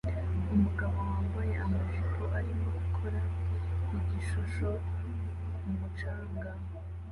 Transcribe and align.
Umugabo 0.53 0.95
wambaye 1.09 1.53
amajipo 1.65 2.21
arimo 2.37 2.65
gukora 2.77 3.19
igishusho 3.99 4.69
mumucanga 5.63 6.49